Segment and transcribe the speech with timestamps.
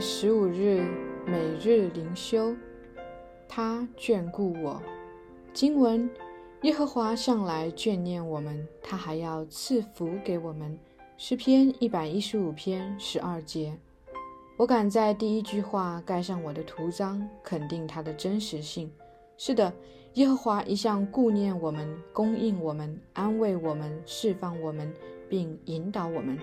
[0.00, 0.80] 十五日，
[1.26, 2.54] 每日灵修，
[3.48, 4.80] 他眷顾我。
[5.52, 6.08] 经文：
[6.62, 10.78] 耶和华向来眷念我们，他还要赐福给我们。
[11.16, 13.76] 诗篇一百一十五篇十二节。
[14.56, 18.88] 我敢在第一句话盖上我的图章，肯定它的真实性。
[19.36, 19.72] 是的，
[20.14, 24.92] 耶和华一向顾念我们，供应我们，安慰我们，释放我们，
[25.28, 26.38] 并引导我们。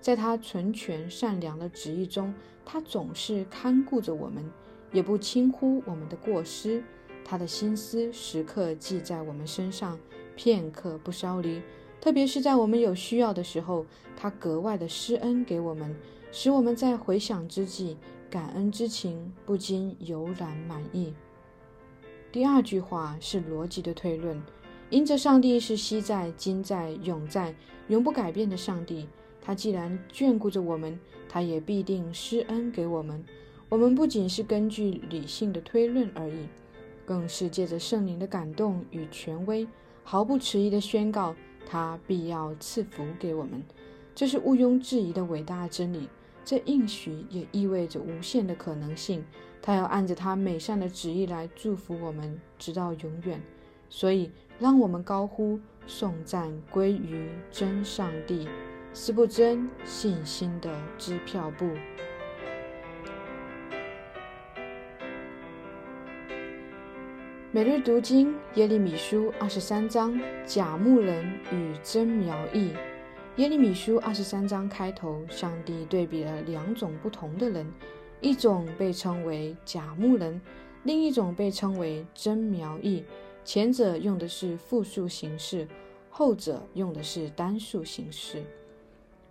[0.00, 4.50] 在他纯全善良的旨意中，他总是看顾着我们，
[4.92, 6.82] 也不轻忽我们的过失。
[7.24, 9.98] 他的心思时刻记在我们身上，
[10.34, 11.60] 片刻不稍离。
[12.00, 13.84] 特别是在我们有需要的时候，
[14.16, 15.94] 他格外的施恩给我们，
[16.32, 17.98] 使我们在回想之际，
[18.30, 21.12] 感恩之情不禁油然满意。
[22.32, 24.42] 第二句话是逻辑的推论，
[24.88, 27.54] 因着上帝是昔在、今在、永在、
[27.88, 29.06] 永不改变的上帝。
[29.50, 30.96] 他既然眷顾着我们，
[31.28, 33.24] 他也必定施恩给我们。
[33.68, 36.46] 我们不仅是根据理性的推论而已，
[37.04, 39.66] 更是借着圣灵的感动与权威，
[40.04, 41.34] 毫不迟疑地宣告
[41.66, 43.60] 他必要赐福给我们。
[44.14, 46.08] 这是毋庸置疑的伟大真理。
[46.44, 49.24] 这应许也意味着无限的可能性。
[49.60, 53.42] 他要按着他美善的旨意来祝福我们，直到永远。
[53.88, 58.46] 所以，让我们高呼颂赞归于真上帝。
[58.92, 61.70] 斯不真信心的支票簿。
[67.52, 72.72] 每日读经耶利米书二十三章假牧人与真苗裔。
[73.36, 77.72] 耶利米书二十三章开头，上帝对比了两种不同的人，
[78.20, 80.40] 一种被称为假牧人，
[80.82, 83.04] 另一种被称为真苗裔。
[83.44, 85.66] 前者用的是复数形式，
[86.08, 88.42] 后者用的是单数形式。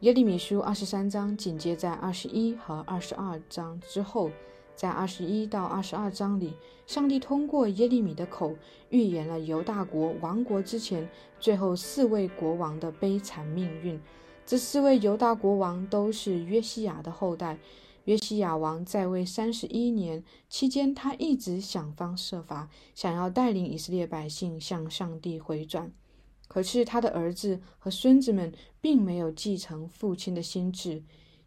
[0.02, 4.32] 耶利米书二十三章紧接在二十一和二十二章之后，
[4.74, 6.54] 在二十一到二十二章里，
[6.88, 8.56] 上帝通过耶利米的口
[8.92, 14.00] 预言了犹大国亡国之前最后四位国王的悲惨命运。
[14.46, 17.58] 这四位犹大国王都是约西亚的后代。
[18.06, 25.92] 约西亚王在位三十一年期间，他一直想方设法想要带领以色列百姓向上帝回转。
[26.50, 28.52] 可是他的儿子和孙子们
[28.82, 31.04] 并没有继承父亲的心智。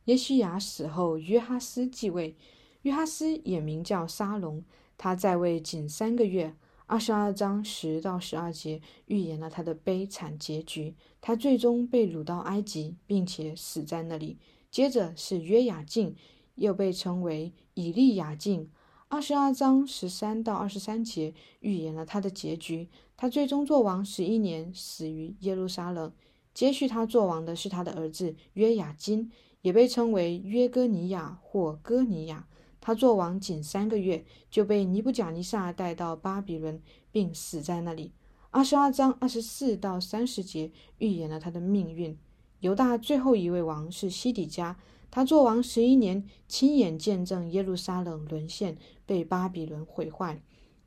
[0.07, 2.35] 耶西亚死后，约哈斯继位。
[2.83, 4.65] 约哈斯也名叫沙龙，
[4.97, 6.55] 他在位仅三个月。
[6.87, 10.95] 二十二章十到十二节预言了他的悲惨结局。
[11.21, 14.39] 他最终被掳到埃及，并且死在那里。
[14.71, 16.15] 接着是约雅敬，
[16.55, 18.71] 又被称为以利亚敬。
[19.13, 22.89] 二十二章十三到二十三节预言了他的结局。
[23.15, 26.11] 他最终做王十一年，死于耶路撒冷。
[26.55, 29.31] 接续他做王的是他的儿子约雅金，
[29.61, 32.49] 也被称为约哥尼亚或哥尼亚。
[32.81, 36.81] 他做王仅三个月，就被尼布甲尼撒带到巴比伦，
[37.11, 38.13] 并死在那里。
[38.51, 42.17] 二十二章二十四到三十节预言了他的命运。
[42.61, 44.79] 犹大最后一位王是西底家。
[45.15, 50.41] 他做王十一年，亲眼见证耶路撒冷沦陷，被巴比伦毁坏。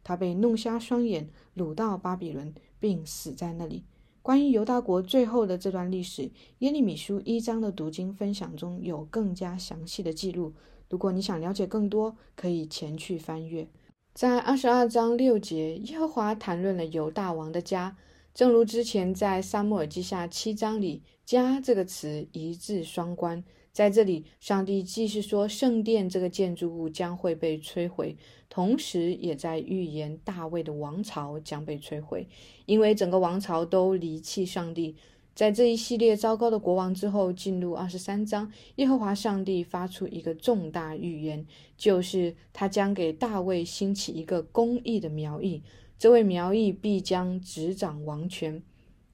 [0.04, 3.84] 他被弄瞎双眼，掳到巴比伦，并死在那里。
[4.24, 10.54] 关于犹大国最后的这段历史，耶利米书一章的读经分享中有更加详细的记录。
[10.90, 13.68] 如果你想了解更多，可以前去翻阅。
[14.16, 17.96] 在二十二章六节，耶和华谈论了犹大王的家，
[18.34, 23.44] 正如之前在撒母耳记下七章里，“家”这个词一字双关。
[23.76, 28.16] 在这里，上帝既是说圣殿这个建筑物将会被摧毁，
[28.48, 32.26] 同时也在预言大卫的王朝将被摧毁，
[32.66, 34.96] 因为整个王朝都离弃上帝。
[35.34, 45.62] 在这一系列糟糕的国王之后，进入二十三章，耶和华上帝发出一个重大预言，就是他将给大卫兴起一个公义的苗裔，
[46.00, 48.64] 这位苗裔必将执掌王权。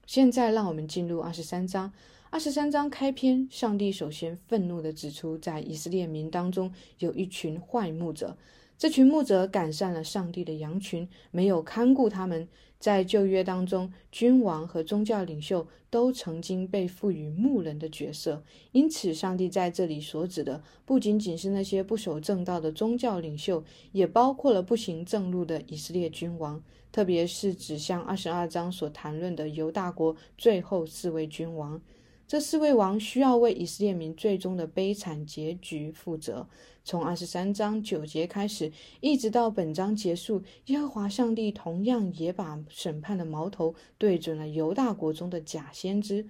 [0.06, 1.92] 现在，让我们进入二十三章。
[2.32, 8.38] 二十三章开篇，上帝首先愤怒地指出，在以色列民当中有一群坏牧者。
[8.78, 12.48] 这群牧者赶上了上帝的羊群，没有看顾他们。
[12.78, 18.42] 在旧约当中，君王和宗教领袖都曾经被赋予牧人的角色。
[18.72, 23.62] 因此，上帝在这里所指的不仅仅是那些不守正道的宗教领袖，
[23.92, 31.78] 也包括了不行正路的以色列君王，特别是指向二十二章所谈论的犹大国最后四位君王。
[32.26, 36.48] 这四位王需要为以色列民最终的悲惨结局负责。
[36.84, 46.26] 从二十三章九节开始，一直到本章结束，耶和华上帝同样也把审判的矛头对准了犹大国中的假先知。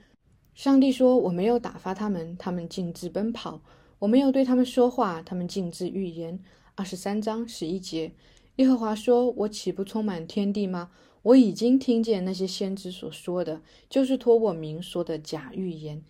[0.54, 3.62] 上帝说：“我没有打发他们，他们径自奔跑；
[4.00, 6.38] 我没有对他们说话，他们径自预言。
[6.74, 8.12] 二十三章十一节，
[8.56, 10.90] 耶和华说：“我岂不充满天地吗？
[11.22, 16.02] 我已经听见那些先知所说的，就是托我名说的假预言。”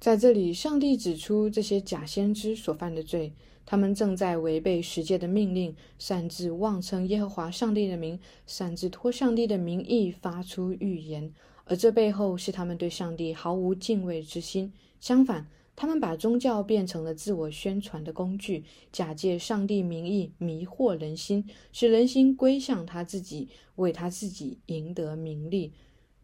[0.00, 3.32] 在这里，上帝指出这些假先知所犯的罪。
[3.66, 11.32] 他们正在违背十诫的命令，擅自妄称耶和华上帝的名，擅自托上帝的名义发出预言，
[11.66, 14.72] 而这背后是他们对上帝毫无敬畏之心。
[14.98, 15.46] 相反，
[15.80, 25.72] 他们把宗教变成了自我宣传的工具，假借上帝名义迷惑人心，使人心归向他自己，为他自己赢得名利。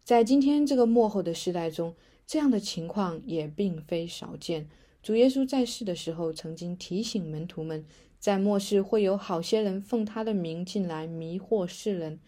[0.05, 1.95] 在今天这个幕后的时代中，
[2.27, 4.69] 这样的情况也并非少见。
[5.03, 7.87] 主耶稣在世的时候，曾经提醒门徒们，
[8.19, 12.21] 在末世会有好些人奉他的名进来迷惑世人。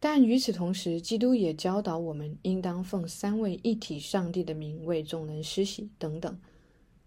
[0.00, 6.36] 但与此同时，基督也教导我们，应当奉三位一体上帝的名为众人施洗等等。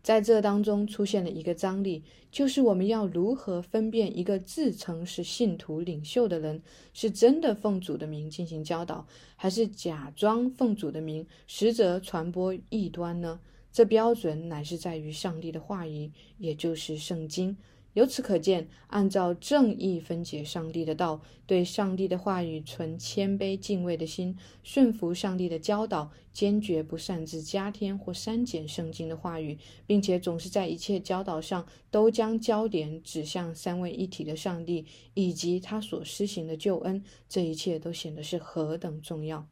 [0.02, 6.62] 在这当中出现了一个张力，就是我们要如何分辨一个自称是信徒领袖的人，
[6.94, 9.06] 是真的奉主的名进行教导，
[9.36, 13.40] 还是假装奉主的名，实则传播异端呢？
[13.74, 17.56] 这标准乃是在于上帝的话语，也就是圣经。
[17.98, 29.58] 由此可见，按照正义分解上帝的道，对上帝的话语存谦卑敬畏的心，顺服上帝的教导，坚决不擅自加添或删减圣经的话语，
[29.88, 34.86] 并且总是在一切教导上都将焦点指向三位一体的上帝
[35.16, 39.48] 以及他所施行的救恩，这一切都显得是何等重要。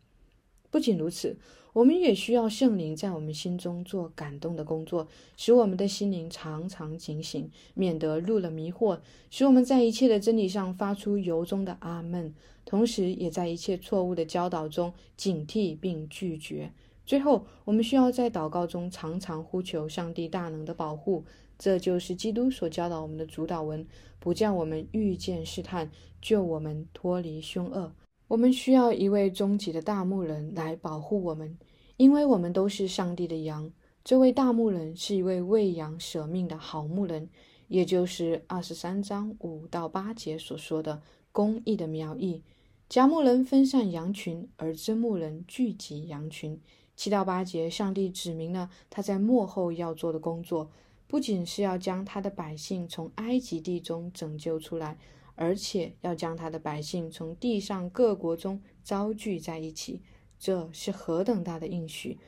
[0.69, 1.39] 不仅如此，
[1.75, 8.97] 我们也需要圣灵在我们心中做感动的工作，使我们的心灵常常警醒，免得入了迷惑；
[9.29, 12.33] 使我们在一切的真理上发出由衷的阿门，
[12.63, 16.71] 同时也在一切错误的教导中警惕并拒绝。
[17.05, 21.25] 最后，我们需要在祷告中常常呼求上帝大能的保护，
[21.59, 23.85] 这就是基督所教导我们的主导文，
[24.17, 25.91] 不叫我们遇见试探，
[26.21, 27.91] 救我们脱离凶恶。
[28.27, 31.55] 我们需要一位终极的大牧人来保护我们，
[31.97, 33.71] 因为我们都是上帝的羊。
[34.03, 37.29] 这位大牧人是一位为羊舍命的好牧人，
[37.67, 41.01] 也就是二十三章五到八节所说的
[41.31, 42.43] 公义的苗裔。
[42.87, 46.59] 假牧人分散羊群，而真牧人聚集羊群。
[46.95, 50.69] 七到八节，上帝指明了他在幕后要做的工作，
[51.07, 54.97] 不仅是要将他的百姓从埃及地中拯救出来。
[55.37, 60.01] 而且要将他的百姓从地上各国中招聚在一起，
[60.45, 62.19] 这是何等大的应许！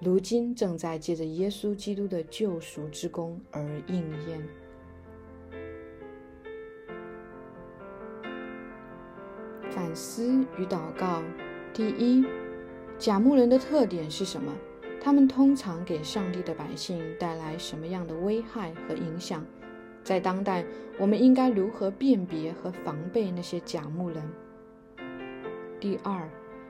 [0.00, 4.42] 如今正在借着耶稣基督的救赎之功而应验。
[9.68, 11.22] 反思与祷告：
[11.74, 12.24] 第一，
[12.98, 14.50] 假牧人的特点是什么？
[14.98, 19.44] 他们通常给上帝的百姓带来什么样的危害和影响？
[20.02, 20.64] 在当代，
[20.98, 24.22] 我们应该如何辨别和防备那些假牧人？
[25.78, 26.26] 第二，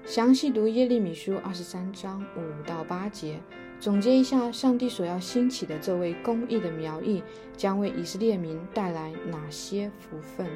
[0.07, 3.41] 详细读耶利米书二十三章五到八节，
[3.81, 7.21] 总结一下上帝所要兴起的这位公义的苗裔
[7.57, 10.47] 将为以色列民带来哪些福分。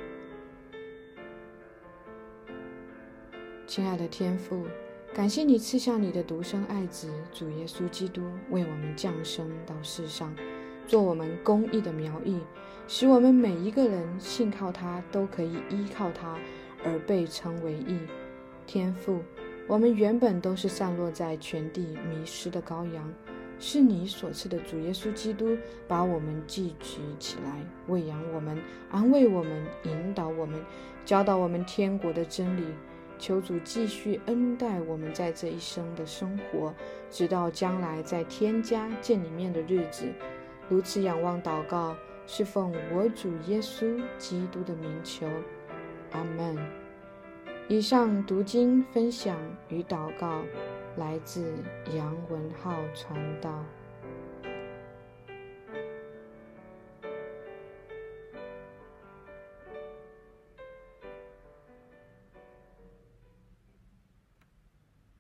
[3.67, 4.67] 亲爱的天父，
[5.13, 10.33] 感谢你赐下你的独生爱子主耶稣基督，为我们降生到世上。
[10.87, 12.39] 做我们公义的苗裔，
[12.87, 16.39] 使我们每一个人信靠他，都可以依靠他
[16.85, 17.99] 而被称为义。
[18.73, 19.19] 天父，
[19.67, 23.13] 我们原本都是散落在全地迷失的羔羊，
[23.59, 25.59] 是你所赐的主耶稣基督
[25.89, 28.57] 把我们聚集起来，喂养我们，
[28.89, 30.65] 安慰我们，引导我们，
[31.05, 32.63] 教导我们天国的真理。
[33.19, 36.73] 求主继续恩待我们在这一生的生活，
[37.11, 40.05] 直到将来在天家见你面的日子。
[40.69, 45.27] 如此仰望祷告，是奉我主耶稣基督的名求，
[46.13, 46.80] 阿门。
[47.71, 50.43] 以上读经分享与祷告，
[50.97, 51.55] 来自
[51.95, 53.65] 杨文浩传道。